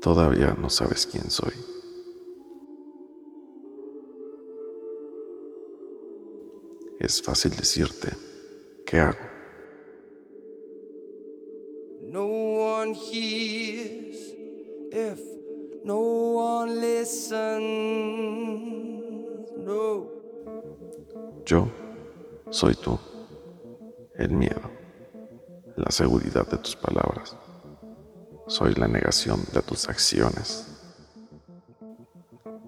Todavía 0.00 0.54
no 0.58 0.70
sabes 0.70 1.06
quién 1.06 1.30
soy. 1.30 1.52
Es 7.00 7.22
fácil 7.22 7.54
decirte, 7.56 8.12
¿qué 8.84 8.98
hago? 8.98 9.18
No 12.02 12.26
one 12.26 12.94
hears 12.94 14.34
if 14.92 15.20
no 15.84 15.98
one 15.98 16.80
listens. 16.80 17.68
No. 19.56 20.06
Yo 21.44 21.68
soy 22.50 22.74
tú, 22.74 22.98
el 24.16 24.30
miedo, 24.30 24.70
la 25.76 25.90
seguridad 25.90 26.46
de 26.48 26.58
tus 26.58 26.76
palabras. 26.76 27.36
Soy 28.48 28.74
la 28.76 28.88
negación 28.88 29.44
de 29.52 29.60
tus 29.60 29.88
acciones. 29.90 30.66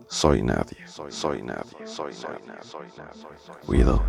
Soy 0.09 0.43
nadie, 0.43 0.87
soy 0.87 1.43
nadie, 1.43 1.87
soy 1.87 2.13
nadie, 2.13 2.63
soy 2.63 2.87
nadie. 2.99 3.27
Cuido 3.65 4.03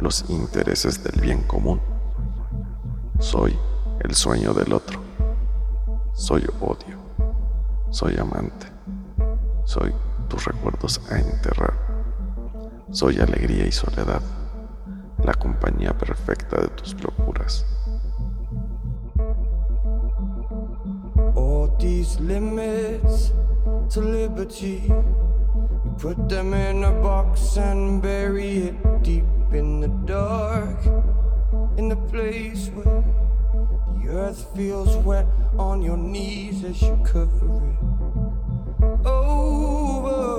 los 0.00 0.24
intereses 0.30 1.04
del 1.04 1.20
bien 1.20 1.42
común. 1.42 1.78
Soy 3.18 3.54
el 4.00 4.14
sueño 4.14 4.54
del 4.54 4.72
otro. 4.72 4.98
Soy 6.14 6.42
odio. 6.60 6.98
Soy 7.90 8.16
amante. 8.16 8.66
Soy 9.66 9.92
tus 10.26 10.46
recuerdos 10.46 11.02
a 11.10 11.18
enterrar. 11.18 11.74
Soy 12.92 13.20
alegría 13.20 13.66
y 13.66 13.72
soledad, 13.72 14.22
la 15.22 15.34
compañía 15.34 15.96
perfecta 15.96 16.60
de 16.62 16.68
tus 16.68 16.94
locuras. 17.02 17.66
These 21.90 22.20
limits 22.20 23.32
to 23.92 24.00
liberty. 24.00 24.80
We 25.84 25.90
put 25.98 26.28
them 26.28 26.54
in 26.54 26.84
a 26.84 26.92
box 27.02 27.56
and 27.56 28.00
bury 28.00 28.52
it 28.68 28.76
deep 29.02 29.24
in 29.52 29.80
the 29.80 29.88
dark. 30.06 30.78
In 31.76 31.88
the 31.88 31.96
place 32.12 32.68
where 32.76 33.02
the 33.96 34.08
earth 34.08 34.46
feels 34.54 34.96
wet 34.98 35.26
on 35.58 35.82
your 35.82 35.96
knees 35.96 36.62
as 36.62 36.80
you 36.80 36.96
cover 37.04 37.50
it 37.72 37.78
over. 39.04 40.30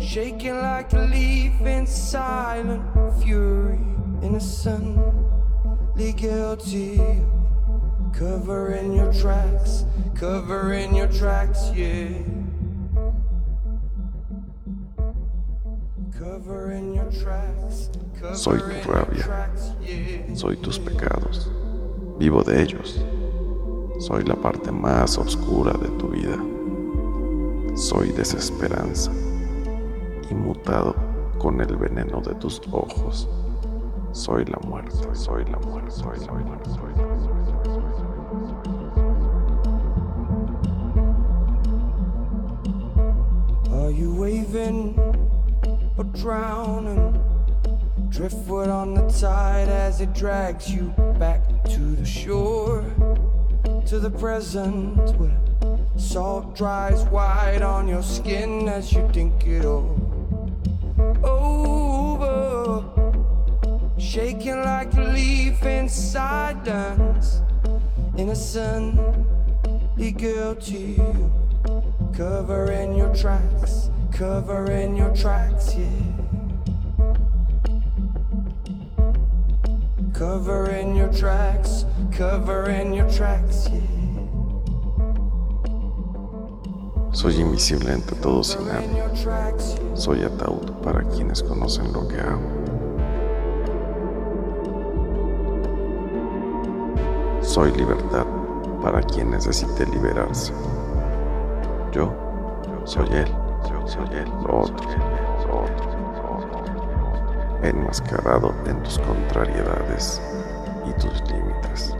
Shaking 0.00 0.58
like 0.70 0.94
a 0.94 1.02
leaf 1.14 1.60
in 1.60 1.86
silent 1.86 2.82
fury. 3.22 3.80
Innocently 4.22 6.12
guilty. 6.14 7.20
Covering 8.12 8.92
your 8.92 9.12
tracks, 9.12 9.84
covering 10.14 10.94
your 10.94 11.08
tracks, 11.08 11.70
yeah. 11.74 12.08
Covering 16.18 16.94
your 16.94 17.10
tracks, 17.10 17.88
Soy 18.34 18.58
tu 18.58 18.62
covering 18.62 18.84
your 18.84 18.94
rabia. 18.94 19.22
tracks, 19.22 19.72
yeah. 19.80 20.34
Soy 20.34 20.56
tus 20.56 20.78
pecados. 20.78 21.48
Vivo 22.18 22.42
de 22.42 22.62
ellos. 22.62 23.00
Soy 24.00 24.22
la 24.24 24.34
parte 24.34 24.70
más 24.70 25.16
oscura 25.16 25.72
de 25.78 25.88
tu 25.98 26.08
vida. 26.08 26.36
Soy 27.76 28.12
desesperanza. 28.12 29.10
Inmutado 30.30 30.94
con 31.38 31.60
el 31.60 31.76
veneno 31.76 32.20
de 32.20 32.34
tus 32.34 32.60
ojos. 32.70 33.26
Soy 34.12 34.44
la 34.44 34.58
muerte, 34.66 34.92
soy 35.14 35.44
la 35.46 35.58
muerte, 35.58 35.90
soy 35.90 36.18
la 36.26 36.32
muerte, 36.32 36.70
soy 36.70 36.92
la 36.96 37.06
muerte. 37.06 37.39
Drowning? 46.20 47.18
Driftwood 48.10 48.68
on 48.68 48.92
the 48.94 49.08
tide 49.08 49.68
as 49.68 50.00
it 50.02 50.12
drags 50.12 50.70
you 50.70 50.92
back 51.18 51.40
to 51.64 51.80
the 51.96 52.04
shore, 52.04 52.84
to 53.86 53.98
the 53.98 54.10
present 54.10 55.16
where 55.16 55.34
salt 55.96 56.54
dries 56.54 57.04
white 57.04 57.62
on 57.62 57.88
your 57.88 58.02
skin 58.02 58.68
as 58.68 58.92
you 58.92 59.08
think 59.12 59.46
it 59.46 59.64
all 59.64 59.96
over. 61.24 62.84
Shaking 63.98 64.60
like 64.62 64.92
a 64.94 65.02
leaf 65.02 65.62
inside 65.64 66.64
dance, 66.64 67.40
innocently 68.18 70.12
guilty. 70.12 71.00
Covering 72.12 72.96
your 72.96 73.14
tracks, 73.14 73.88
covering 74.20 74.98
your 74.98 75.16
tracks, 75.16 75.74
yeah. 75.74 75.88
Covering 80.12 80.94
your 80.94 81.10
tracks, 81.10 81.86
covering 82.12 82.92
your 82.92 83.10
tracks, 83.10 83.70
yeah. 83.72 83.80
Soy 87.12 87.40
invisible 87.40 87.88
ante 87.88 88.14
your 88.94 89.08
tracks, 89.16 89.78
yeah. 89.80 89.96
Soy 89.96 90.22
ataúd 90.22 90.68
para 90.82 91.02
quienes 91.16 91.42
conocen 91.42 91.90
lo 91.94 92.06
que 92.06 92.20
hago. 92.20 92.50
Soy 97.40 97.72
libertad 97.72 98.26
para 98.82 99.00
quien 99.00 99.30
necesite 99.30 99.86
liberarse. 99.86 100.52
Yo 101.90 102.12
soy 102.84 103.08
él, 103.12 103.49
Enmascarado 107.62 108.54
en 108.66 108.80
tus 108.84 108.98
contrariedades 108.98 110.22
y 110.86 110.92
tus 110.92 111.20
límites. 111.28 111.92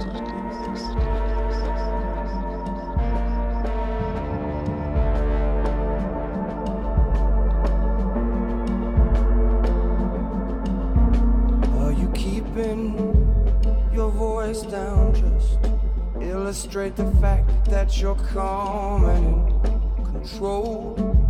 Are 11.80 11.92
you 11.92 12.08
keeping 12.14 12.96
your 13.92 14.10
voice 14.10 14.62
down 14.62 15.12
just 15.12 15.58
illustrate 16.22 16.94
the 16.94 17.10
fact 17.20 17.64
that 17.64 18.00
you're 18.00 18.14
calm 18.14 19.06
and 19.06 19.66
in 19.98 20.04
control 20.04 21.29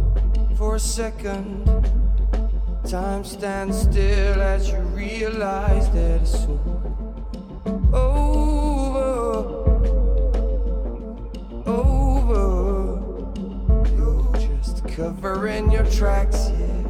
for 0.60 0.74
a 0.74 0.78
second? 0.78 1.64
Time 2.86 3.24
stands 3.24 3.80
still 3.80 4.42
as 4.42 4.68
you 4.68 4.76
realize 4.92 5.90
that 5.92 6.20
it's 6.20 6.46
all 7.94 8.94
over, 8.94 9.74
over. 11.66 13.00
You're 13.96 14.36
just 14.36 14.86
covering 14.86 15.70
your 15.70 15.86
tracks, 15.86 16.50
yeah. 16.50 16.84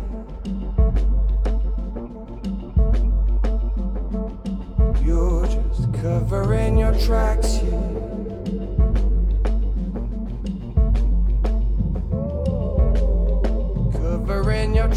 You're 5.00 5.47
just 5.47 5.94
covering 6.02 6.76
your 6.76 6.98
tracks, 6.98 7.60
yeah. 7.62 8.09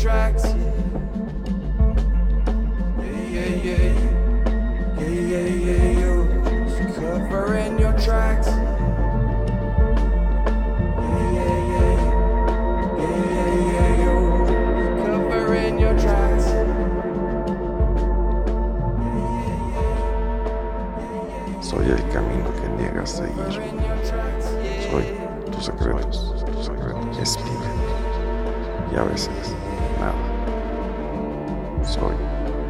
tracks. 0.04 0.44
Yeah, 3.00 3.24
yeah, 3.32 3.52
yeah. 3.64 3.94
Yeah, 5.00 5.08
yeah, 5.32 5.48
yeah, 5.68 5.92
you. 6.02 6.14
Covering 6.94 7.80
your 7.80 7.94
tracks. 7.94 8.50
Soy 21.62 21.86
el 21.90 22.04
camino 22.12 22.52
que 22.60 22.68
niegas 22.76 23.10
seguir. 23.10 23.54
Soy 24.92 25.06
tus 25.50 25.64
secretos, 25.64 26.36
tus 26.52 26.66
secretos. 26.66 27.18
Espina. 27.20 27.72
Y 28.92 28.96
a 28.98 29.04
veces 29.04 29.56
Soy 31.94 32.16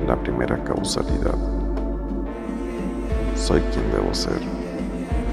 la 0.06 0.18
primera 0.18 0.62
causalidad. 0.66 1.38
Soy 3.38 3.62
quien 3.72 3.90
debo 3.94 4.14
ser. 4.14 4.38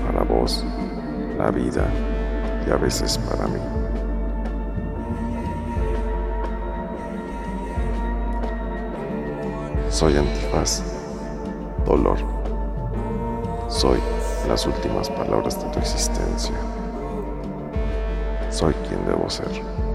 Para 0.07 0.23
vos, 0.23 0.65
la 1.37 1.51
vida 1.51 1.89
y 2.69 2.71
a 2.71 2.77
veces 2.77 3.19
para 3.19 3.49
mí. 3.49 3.59
Soy 9.89 10.17
antifaz, 10.17 10.85
dolor. 11.85 12.19
Soy 13.69 13.99
las 14.47 14.67
últimas 14.67 15.11
palabras 15.11 15.61
de 15.61 15.69
tu 15.73 15.81
existencia. 15.81 16.55
soy 18.51 18.73
quien 18.89 19.05
debo 19.05 19.29
ser. 19.29 19.90